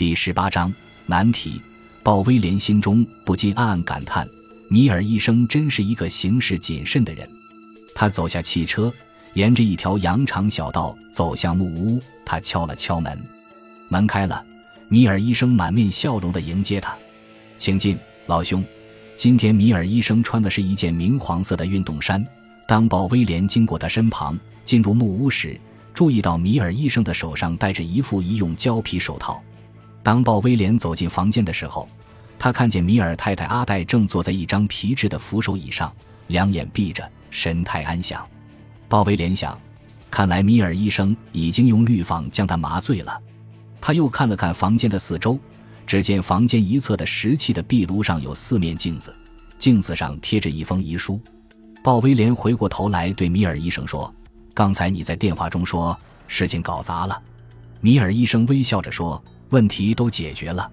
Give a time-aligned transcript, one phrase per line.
[0.00, 0.72] 第十八章
[1.04, 1.60] 难题。
[2.02, 4.26] 鲍威廉心中不禁暗暗感叹：
[4.70, 7.28] 米尔医生真是一个行事谨慎的人。
[7.94, 8.90] 他走下汽车，
[9.34, 12.00] 沿着一条羊肠小道走向木屋。
[12.24, 13.22] 他敲了敲门，
[13.90, 14.42] 门开了。
[14.88, 16.96] 米尔医生满面笑容地迎接他
[17.58, 18.64] ：“请进，老兄。”
[19.16, 22.26] 今天米尔医生穿的是一件明黄色的运动衫。
[22.66, 25.60] 当鲍威廉经过他身旁进入木屋时，
[25.92, 29.42] 注意到米尔医生的手上戴着一副医用胶皮手套。
[30.10, 31.88] 当鲍威廉走进房间的时候，
[32.36, 35.94] 他看见米尔太太阿黛正坐在一张皮质的扶手椅上，
[36.26, 38.26] 两眼闭着，神态安详。
[38.88, 39.56] 鲍威廉想，
[40.10, 43.16] 看来米尔医生已经用氯仿将他麻醉了。
[43.80, 45.38] 他又看了看房间的四周，
[45.86, 49.14] 只见房间一侧的石砌的壁炉上有四面镜子，
[49.58, 51.20] 镜子上贴着一封遗书。
[51.84, 54.12] 鲍威廉回过头来对米尔医生说
[54.54, 55.96] ：“刚才你在电话中说
[56.26, 57.22] 事情搞砸了。”
[57.80, 59.22] 米尔医生微笑着说。
[59.50, 60.70] 问题都解决了，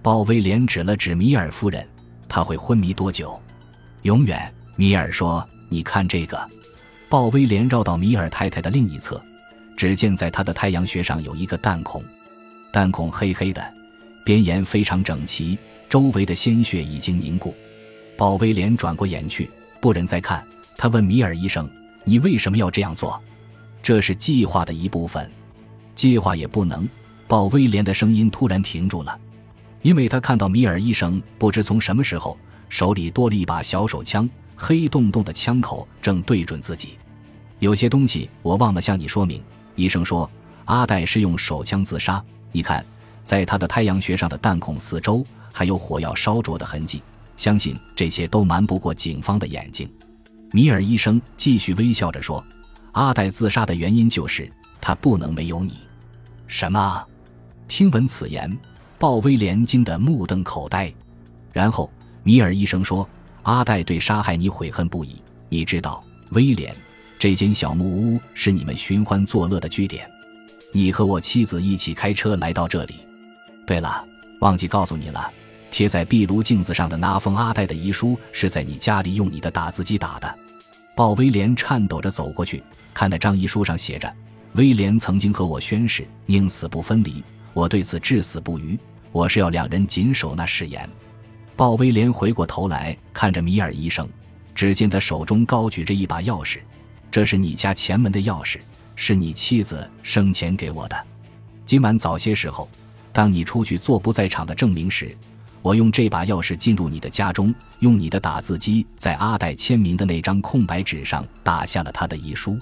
[0.00, 1.86] 鲍威廉指了指米尔夫人，
[2.28, 3.40] 他会昏迷多久？
[4.02, 4.52] 永远。
[4.76, 6.50] 米尔说：“你看这个。”
[7.10, 9.22] 鲍威廉绕到米尔太太的另一侧，
[9.76, 12.02] 只见在他的太阳穴上有一个弹孔，
[12.72, 13.62] 弹孔黑黑的，
[14.24, 17.54] 边沿非常整齐，周围的鲜血已经凝固。
[18.16, 19.50] 鲍威廉转过眼去，
[19.80, 20.42] 不忍再看，
[20.76, 21.68] 他问米尔医生
[22.04, 23.20] ：“你为什么要这样做？”
[23.82, 25.30] 这是计划的一部分，
[25.94, 26.88] 计划也不能。
[27.32, 29.18] 鲍威廉的声音突然停住了，
[29.80, 32.36] 因为他看到米尔医生不知从什么时候
[32.68, 36.98] 手里多了一把小手枪，黑洞洞的枪口正对准自己。
[37.58, 39.42] 有些东西我忘了向你说明。
[39.76, 40.30] 医生说
[40.66, 42.22] 阿黛是用手枪自杀。
[42.52, 42.84] 你看，
[43.24, 47.02] 在他的太阳穴上的弹孔四周还有火药烧灼的痕迹，
[47.38, 49.90] 相信这些都瞒不过警方的眼睛。
[50.50, 52.44] 米尔医生继续微笑着说
[52.92, 55.78] ：“阿黛自杀的原因就是他不能没有你。”
[56.46, 57.02] 什么？
[57.68, 58.56] 听闻此言，
[58.98, 60.92] 鲍威廉惊得目瞪口呆。
[61.52, 61.90] 然后
[62.22, 63.08] 米尔医生说
[63.42, 65.20] ：“阿黛对杀害你悔恨不已。
[65.48, 66.74] 你知道，威廉，
[67.18, 70.08] 这间小木屋是你们寻欢作乐的据点。
[70.72, 72.94] 你和我妻子一起开车来到这里。
[73.66, 74.04] 对了，
[74.40, 75.30] 忘记告诉你了，
[75.70, 80.34] 贴在壁炉镜子上的那封阿黛的遗书是在你家里用你的打字机打的。”
[80.94, 82.62] 鲍威廉颤抖着走过去，
[82.92, 84.14] 看那张遗书上写着
[84.52, 87.24] ：“威廉曾经和我宣誓，宁死不分离。”
[87.54, 88.78] 我对此至死不渝，
[89.10, 90.88] 我是要两人谨守那誓言。
[91.54, 94.08] 鲍威廉回过头来看着米尔医生，
[94.54, 96.58] 只见他手中高举着一把钥匙，
[97.10, 98.58] 这是你家前门的钥匙，
[98.96, 101.06] 是你妻子生前给我的。
[101.64, 102.68] 今晚早些时候，
[103.12, 105.14] 当你出去做不在场的证明时，
[105.60, 112.58] 我用这把钥匙进入你的家中，用你的打字机在阿黛签名的那张空白纸上打下了他的遗书。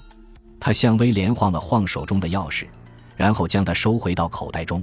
[0.58, 2.66] 他向威廉晃了晃手中的钥匙。
[3.20, 4.82] 然后将它收回到口袋中，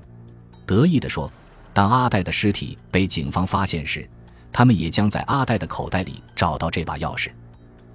[0.67, 1.27] 得意地说
[1.73, 4.07] ：“当阿戴的尸体被警方发现时，
[4.53, 7.31] 他们也将在阿戴的口袋里找到这把钥匙。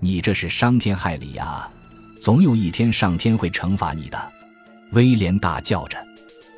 [0.00, 1.70] 你这是伤天害理呀！
[2.20, 4.32] 总有一天上天会惩罚你的。”
[4.90, 5.96] 威廉大叫着。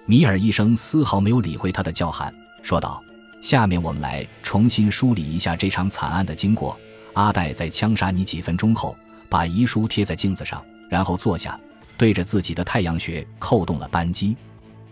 [0.07, 3.05] 米尔医生丝毫没有理会他的叫喊，说道
[3.43, 6.75] ：“下面我们来重新梳理一下这场惨案的经过。
[7.13, 8.97] 阿戴在枪杀你几分钟后，
[9.29, 11.61] 把遗书贴在镜子上，然后坐下。”
[11.97, 14.37] 对着自己的太阳穴扣动了扳机。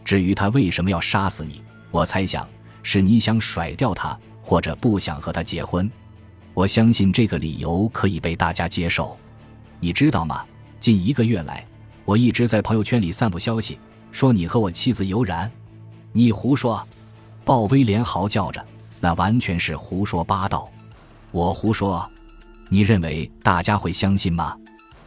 [0.05, 2.49] 至于他为什么要杀死你，我猜想
[2.83, 5.91] 是你想甩掉他，或者不想和他结婚。
[6.55, 9.17] 我相信这个理由可以被大家接受。
[9.81, 10.45] 你知道吗？
[10.81, 11.67] 近一个月来，
[12.05, 13.79] 我一直在朋友圈里散布消息，
[14.11, 15.51] 说你和我妻子有染。
[16.13, 16.87] 你胡说！
[17.45, 18.65] 鲍威廉嚎叫着，
[19.01, 20.71] 那完全是胡说八道。
[21.31, 22.09] 我胡说？
[22.69, 24.57] 你认为大家会相信吗？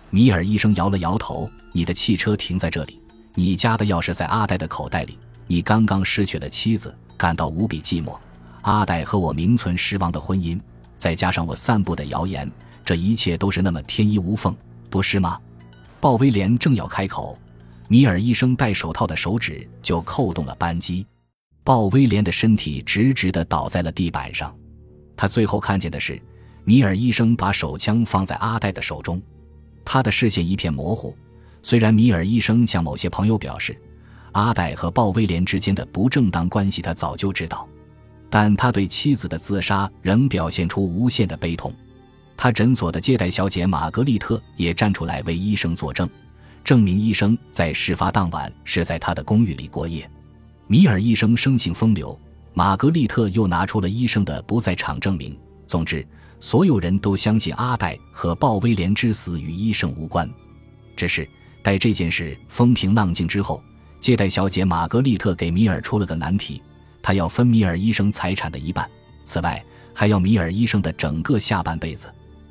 [0.09, 1.49] 米尔医生摇了摇头。
[1.71, 3.01] 你的汽车停在这里，
[3.33, 5.19] 你家的钥匙在阿呆的口袋里。
[5.47, 8.17] 你刚刚失去了妻子，感到无比寂寞。
[8.61, 10.59] 阿呆和我名存实亡的婚姻，
[10.97, 12.49] 再加上我散布的谣言，
[12.83, 14.55] 这一切都是那么天衣无缝，
[14.89, 15.39] 不是吗？
[15.99, 17.37] 鲍威廉正要开口，
[17.87, 21.05] 米尔医生戴手套的手指就扣动了扳机。
[21.63, 24.55] 鲍威廉的身体直直地倒在了地板上。
[25.17, 26.19] 他最后看见的是，
[26.63, 29.21] 米尔医生把手枪放在阿呆的手中，
[29.85, 31.15] 他的视线一片模糊。
[31.61, 33.79] 虽然米尔医生向某些朋友表示，
[34.33, 37.67] 阿黛和鲍威廉之间的不正当关系他早就知道，
[38.29, 41.73] 但他对妻子的自杀仍表现出无限的悲痛。
[42.35, 46.09] 他诊所的接待小姐玛格丽特也站出来为医生作证，
[46.65, 50.09] 证明医生在事发当晚是在他的公寓里过夜。
[50.67, 52.19] 米尔医生生性风流，
[52.53, 55.39] 玛格丽特又拿出了医生的不在场证明。
[55.65, 56.05] 总之，
[56.39, 60.29] 所有人都相信阿黛和鲍威廉之死与医生无关，
[60.95, 61.27] 只是。
[61.63, 63.59] 待这件事风平浪静之后，
[63.99, 66.61] 接待小姐玛格丽特给米尔出了个难题，
[67.01, 68.87] 她要分米尔医生财产的一半，
[69.25, 72.05] 此外还要米尔医生的整个下半辈子。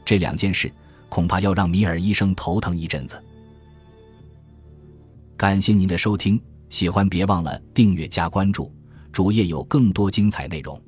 [0.05, 0.69] 这两件事
[1.09, 3.23] 恐怕要让米尔医生头疼一阵子。
[5.37, 8.75] 感谢您的收听，喜欢别忘了订阅加关注，
[9.13, 10.83] 主页有更多精彩内容。